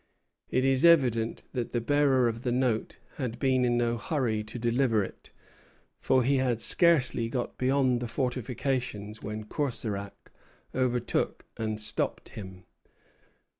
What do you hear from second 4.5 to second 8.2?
deliver it, for he had scarcely got beyond the